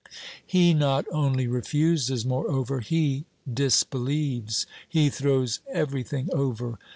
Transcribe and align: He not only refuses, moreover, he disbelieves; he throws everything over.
He 0.43 0.73
not 0.73 1.05
only 1.11 1.45
refuses, 1.45 2.25
moreover, 2.25 2.79
he 2.79 3.25
disbelieves; 3.47 4.65
he 4.89 5.11
throws 5.11 5.59
everything 5.71 6.27
over. 6.33 6.79